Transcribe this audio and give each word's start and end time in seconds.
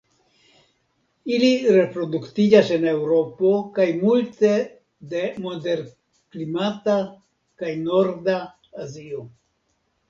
Ili 1.35 1.49
reproduktiĝas 1.75 2.71
en 2.79 2.87
Eŭropo 2.93 3.53
kaj 3.77 3.87
multe 4.01 4.51
de 5.13 5.23
moderklimata 5.47 6.99
kaj 7.63 7.75
norda 7.89 8.43
Azio. 8.89 9.25